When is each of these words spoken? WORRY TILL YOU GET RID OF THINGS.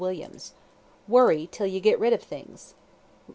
WORRY 1.07 1.45
TILL 1.45 1.67
YOU 1.67 1.79
GET 1.79 1.99
RID 1.99 2.11
OF 2.13 2.23
THINGS. 2.23 2.73